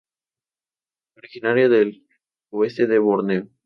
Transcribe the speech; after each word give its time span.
Originaria 1.15 1.69
del 1.69 2.07
oeste 2.49 2.87
de 2.87 2.97
Borneo. 2.97 3.47